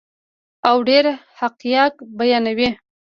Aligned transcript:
او 0.69 0.75
ډیر 0.89 1.05
حقایق 1.39 1.93
بیانوي. 2.17 2.69